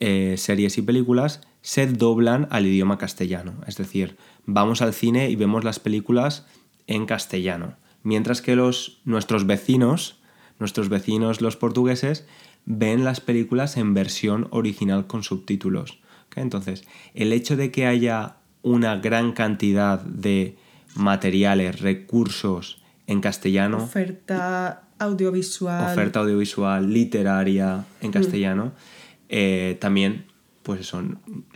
eh, 0.00 0.34
series 0.38 0.78
y 0.78 0.82
películas, 0.82 1.40
se 1.62 1.86
doblan 1.86 2.48
al 2.50 2.66
idioma 2.66 2.98
castellano. 2.98 3.54
Es 3.66 3.76
decir, 3.76 4.16
vamos 4.44 4.82
al 4.82 4.92
cine 4.92 5.30
y 5.30 5.36
vemos 5.36 5.64
las 5.64 5.78
películas 5.78 6.46
en 6.86 7.06
castellano. 7.06 7.76
Mientras 8.02 8.42
que 8.42 8.56
los, 8.56 9.00
nuestros 9.04 9.46
vecinos, 9.46 10.20
nuestros 10.58 10.88
vecinos 10.88 11.40
los 11.40 11.56
portugueses, 11.56 12.26
ven 12.66 13.04
las 13.04 13.20
películas 13.20 13.76
en 13.76 13.94
versión 13.94 14.48
original 14.50 15.06
con 15.06 15.22
subtítulos. 15.22 16.00
Entonces, 16.36 16.84
el 17.14 17.32
hecho 17.32 17.56
de 17.56 17.70
que 17.70 17.86
haya 17.86 18.36
una 18.64 18.96
gran 18.96 19.32
cantidad 19.32 20.00
de 20.00 20.56
materiales, 20.96 21.80
recursos 21.80 22.82
en 23.06 23.20
castellano. 23.20 23.76
Oferta 23.76 24.88
audiovisual. 24.98 25.92
Oferta 25.92 26.20
audiovisual, 26.20 26.92
literaria 26.92 27.84
en 28.00 28.08
mm. 28.08 28.12
castellano. 28.12 28.72
Eh, 29.28 29.76
también, 29.80 30.24
pues 30.62 30.80
eso, 30.80 31.02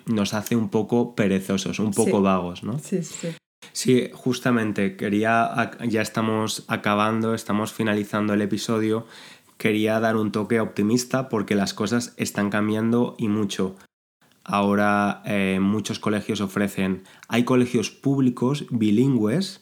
nos 0.06 0.34
hace 0.34 0.54
un 0.54 0.68
poco 0.68 1.16
perezosos, 1.16 1.78
un 1.80 1.92
poco 1.92 2.20
vagos, 2.20 2.62
¿no? 2.62 2.78
Sí, 2.78 3.02
sí. 3.02 3.28
Sí, 3.72 4.10
justamente, 4.12 4.96
quería, 4.96 5.70
ya 5.86 6.02
estamos 6.02 6.64
acabando, 6.68 7.34
estamos 7.34 7.72
finalizando 7.72 8.34
el 8.34 8.42
episodio. 8.42 9.06
quería 9.56 9.98
dar 9.98 10.16
un 10.16 10.30
toque 10.30 10.60
optimista 10.60 11.28
porque 11.28 11.56
las 11.56 11.74
cosas 11.74 12.14
están 12.16 12.50
cambiando 12.50 13.16
y 13.18 13.28
mucho. 13.28 13.76
Ahora 14.50 15.20
eh, 15.26 15.58
muchos 15.60 15.98
colegios 15.98 16.40
ofrecen, 16.40 17.02
hay 17.28 17.44
colegios 17.44 17.90
públicos 17.90 18.64
bilingües 18.70 19.60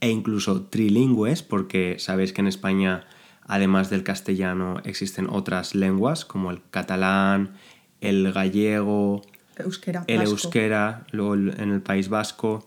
e 0.00 0.08
incluso 0.08 0.62
trilingües, 0.62 1.42
porque 1.42 1.96
sabéis 1.98 2.32
que 2.32 2.40
en 2.40 2.46
España, 2.46 3.04
además 3.42 3.90
del 3.90 4.04
castellano, 4.04 4.80
existen 4.84 5.28
otras 5.28 5.74
lenguas 5.74 6.24
como 6.24 6.50
el 6.50 6.62
catalán, 6.70 7.56
el 8.00 8.32
gallego, 8.32 9.20
Euskera, 9.58 10.04
el 10.06 10.20
vasco. 10.20 10.30
euskera, 10.32 11.06
luego 11.10 11.34
en 11.34 11.70
el 11.70 11.82
País 11.82 12.08
Vasco. 12.08 12.66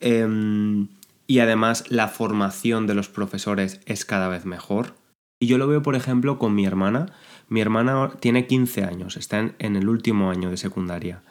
Em, 0.00 0.88
y 1.28 1.38
además 1.38 1.84
la 1.88 2.08
formación 2.08 2.88
de 2.88 2.94
los 2.94 3.08
profesores 3.08 3.80
es 3.86 4.04
cada 4.04 4.26
vez 4.26 4.44
mejor. 4.44 4.96
Y 5.38 5.46
yo 5.46 5.56
lo 5.56 5.68
veo, 5.68 5.82
por 5.82 5.94
ejemplo, 5.94 6.36
con 6.36 6.52
mi 6.52 6.66
hermana. 6.66 7.06
Mi 7.50 7.60
hermana 7.60 8.12
tiene 8.20 8.46
15 8.46 8.84
años, 8.84 9.16
está 9.16 9.52
en, 9.58 9.76
el 9.76 9.88
último 9.88 10.30
año 10.30 10.50
de 10.50 10.56
secundaria. 10.56 11.24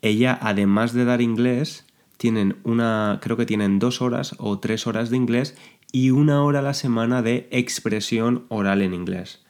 Ella, 0.00 0.38
además 0.40 0.94
de 0.94 1.04
dar 1.04 1.20
inglés, 1.20 1.84
tienen 2.16 2.56
una, 2.64 3.20
creo 3.22 3.36
que 3.36 3.44
tienen 3.44 3.78
dos 3.78 4.00
horas 4.00 4.34
o 4.38 4.58
tres 4.58 4.86
horas 4.86 5.10
de 5.10 5.18
inglés 5.18 5.54
y 5.92 6.12
una 6.12 6.42
hora 6.42 6.60
a 6.60 6.62
la 6.62 6.72
semana 6.72 7.20
de 7.20 7.46
expresión 7.50 8.46
oral 8.48 8.80
en 8.80 8.94
inglés, 8.94 9.44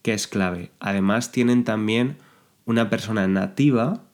que 0.00 0.14
es 0.14 0.26
clave. 0.26 0.72
Además, 0.80 1.32
tienen 1.32 1.64
también 1.64 2.16
una 2.64 2.88
persona 2.88 3.28
nativa 3.28 4.04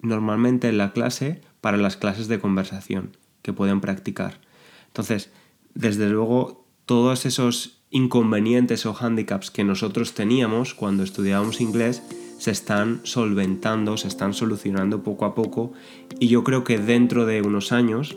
normalmente 0.00 0.70
en 0.70 0.78
la 0.78 0.94
clase 0.94 1.42
para 1.60 1.76
las 1.76 1.98
clases 1.98 2.26
de 2.26 2.40
conversación 2.40 3.18
que 3.42 3.52
pueden 3.52 3.82
practicar. 3.82 4.40
Entonces, 4.86 5.30
desde 5.74 6.08
luego, 6.08 6.66
todos 6.86 7.26
esos 7.26 7.83
inconvenientes 7.94 8.84
o 8.86 8.92
hándicaps 8.92 9.50
que 9.52 9.62
nosotros 9.64 10.12
teníamos 10.14 10.74
cuando 10.74 11.04
estudiábamos 11.04 11.60
inglés 11.60 12.02
se 12.38 12.50
están 12.50 13.00
solventando, 13.04 13.96
se 13.96 14.08
están 14.08 14.34
solucionando 14.34 15.02
poco 15.04 15.24
a 15.24 15.34
poco 15.36 15.72
y 16.18 16.26
yo 16.28 16.42
creo 16.42 16.64
que 16.64 16.78
dentro 16.78 17.24
de 17.24 17.40
unos 17.40 17.70
años, 17.72 18.14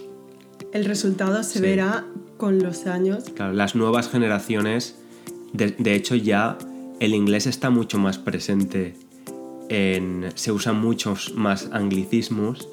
El 0.74 0.84
resultado 0.86 1.44
se 1.44 1.60
Sí. 1.60 1.62
verá 1.62 2.06
con 2.38 2.58
los 2.60 2.88
años. 2.88 3.26
claro, 3.36 3.54
las 3.54 3.76
nuevas 3.76 4.10
generaciones, 4.10 4.96
de, 5.54 5.68
de 5.78 5.94
hecho 5.96 6.16
ya 6.16 6.58
el 7.00 7.14
inglés 7.14 7.46
está 7.46 7.70
mucho 7.70 8.00
más 8.00 8.18
presente, 8.18 8.96
en, 9.70 10.32
se 10.36 10.52
usan 10.52 10.82
muchos 10.82 11.34
más 11.36 11.70
anglicismos 11.72 12.68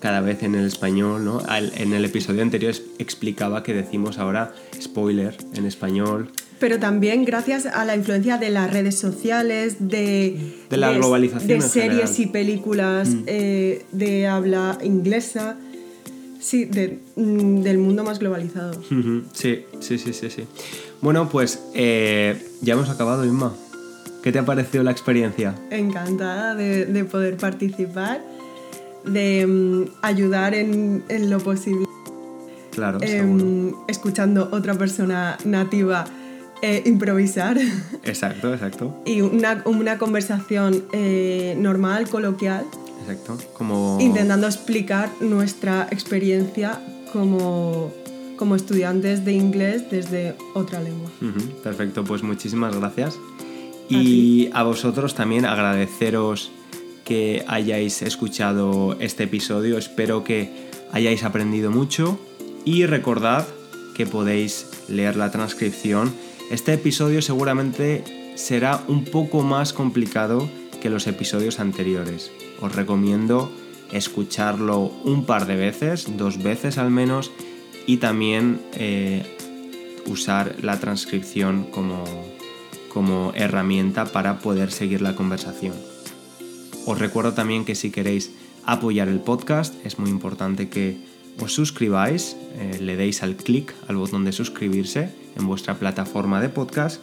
cada 0.00 0.20
vez 0.22 0.42
en 0.42 0.54
el 0.54 0.66
español, 0.66 1.24
¿no? 1.24 1.40
Al- 1.48 1.72
en 1.76 1.92
el 1.92 2.04
episodio 2.04 2.40
anterior 2.42 2.74
explicaba 2.98 3.62
que 3.62 3.74
decimos 3.74 4.18
ahora 4.18 4.54
spoiler 4.80 5.36
en 5.54 5.66
español, 5.66 6.30
Pero 6.58 6.78
también 6.78 7.24
gracias 7.24 7.66
a 7.66 7.84
la 7.84 7.94
influencia 7.96 8.38
de 8.38 8.50
las 8.50 8.72
redes 8.72 8.98
sociales, 8.98 9.76
de, 9.78 10.38
De 10.70 10.76
la 10.78 10.92
globalización 10.92 11.48
de 11.48 11.54
en 11.56 11.62
series 11.62 11.92
general. 12.10 12.14
y 12.20 12.26
películas 12.26 13.08
Mm. 13.10 13.22
eh, 13.26 13.84
de 13.92 14.26
habla 14.26 14.78
inglesa, 14.82 15.56
sí, 16.40 16.64
de- 16.64 16.98
mm, 17.16 17.60
del 17.62 17.76
mundo 17.78 18.04
más 18.04 18.18
globalizado. 18.18 18.72
Sí, 19.34 19.64
sí, 19.80 19.98
sí, 19.98 20.12
sí, 20.14 20.30
sí. 20.30 20.44
Bueno, 21.02 21.28
pues 21.28 21.60
eh, 21.74 22.40
ya 22.62 22.72
hemos 22.72 22.88
acabado, 22.88 23.24
Inma. 23.26 23.52
¿Qué 24.22 24.32
te 24.32 24.38
ha 24.38 24.44
parecido 24.44 24.82
la 24.82 24.90
experiencia? 24.90 25.54
Encantada 25.70 26.54
de, 26.54 26.86
de 26.86 27.04
poder 27.04 27.36
participar, 27.36 28.20
de 29.04 29.46
mm, 29.46 29.82
ayudar 30.02 30.54
en, 30.54 31.04
en 31.08 31.28
lo 31.30 31.38
posible, 31.38 31.84
Claro, 32.72 32.98
seguro. 33.00 33.84
escuchando 33.88 34.48
otra 34.52 34.74
persona 34.74 35.36
nativa 35.44 36.06
eh, 36.62 36.82
improvisar 36.86 37.58
Exacto, 38.04 38.52
exacto, 38.52 39.02
y 39.06 39.20
una, 39.20 39.62
una 39.64 39.98
conversación 39.98 40.84
eh, 40.92 41.56
normal, 41.58 42.08
coloquial, 42.08 42.66
exacto. 43.00 43.38
Como... 43.54 43.98
intentando 44.00 44.46
explicar 44.46 45.10
nuestra 45.20 45.88
experiencia 45.90 46.80
como, 47.12 47.92
como 48.36 48.56
estudiantes 48.56 49.24
de 49.24 49.32
inglés 49.32 49.90
desde 49.90 50.34
otra 50.54 50.80
lengua. 50.80 51.10
Perfecto, 51.62 52.04
pues 52.04 52.22
muchísimas 52.22 52.76
gracias. 52.76 53.16
A 53.16 53.94
Y 53.94 54.50
a 54.52 54.62
vosotros 54.64 55.14
también 55.14 55.46
agradeceros 55.46 56.50
que 57.06 57.44
hayáis 57.46 58.02
escuchado 58.02 58.96
este 58.98 59.24
episodio. 59.24 59.78
Espero 59.78 60.24
que 60.24 60.50
hayáis 60.92 61.22
aprendido 61.22 61.70
mucho 61.70 62.18
y 62.64 62.84
recordad 62.84 63.46
que 63.94 64.06
podéis 64.06 64.66
leer 64.88 65.16
la 65.16 65.30
transcripción. 65.30 66.12
Este 66.50 66.74
episodio 66.74 67.22
seguramente 67.22 68.04
será 68.36 68.84
un 68.86 69.04
poco 69.04 69.42
más 69.42 69.72
complicado 69.72 70.48
que 70.80 70.90
los 70.90 71.08
episodios 71.08 71.58
anteriores. 71.58 72.30
Os 72.60 72.72
recomiendo 72.72 73.50
escucharlo 73.90 74.92
un 75.04 75.26
par 75.26 75.46
de 75.46 75.56
veces, 75.56 76.16
dos 76.16 76.40
veces 76.40 76.78
al 76.78 76.92
menos, 76.92 77.32
y 77.84 77.96
también 77.96 78.60
eh, 78.74 79.24
usar 80.06 80.54
la 80.62 80.78
transcripción 80.78 81.64
como, 81.64 82.04
como 82.94 83.32
herramienta 83.34 84.04
para 84.04 84.38
poder 84.38 84.70
seguir 84.70 85.02
la 85.02 85.16
conversación. 85.16 85.74
Os 86.86 86.96
recuerdo 86.96 87.32
también 87.34 87.64
que 87.64 87.74
si 87.74 87.90
queréis 87.90 88.30
apoyar 88.64 89.08
el 89.08 89.18
podcast 89.18 89.74
es 89.84 89.98
muy 89.98 90.10
importante 90.10 90.68
que 90.68 91.15
os 91.40 91.52
suscribáis, 91.52 92.36
eh, 92.54 92.78
le 92.80 92.96
deis 92.96 93.22
al 93.22 93.36
clic 93.36 93.74
al 93.88 93.96
botón 93.96 94.24
de 94.24 94.32
suscribirse 94.32 95.10
en 95.36 95.46
vuestra 95.46 95.74
plataforma 95.74 96.40
de 96.40 96.48
podcast 96.48 97.00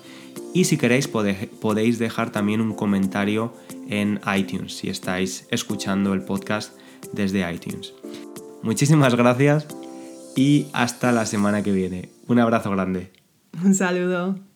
y 0.54 0.65
si 0.65 0.78
queréis 0.78 1.08
podéis 1.08 2.00
dejar 2.00 2.32
también 2.32 2.62
un 2.62 2.74
comentario 2.74 3.54
en 3.89 4.19
iTunes 4.36 4.78
si 4.78 4.89
estáis 4.89 5.48
escuchando 5.52 6.13
el 6.13 6.24
podcast 6.24 6.74
desde 7.12 7.52
iTunes. 7.52 7.93
Muchísimas 8.62 9.15
gracias 9.15 9.67
y 10.36 10.67
hasta 10.74 11.12
la 11.12 11.26
semana 11.26 11.63
que 11.63 11.72
viene. 11.72 12.10
Un 12.28 12.39
abrazo 12.39 12.72
grande. 12.72 13.12
Un 13.63 13.76
saludo. 13.76 14.52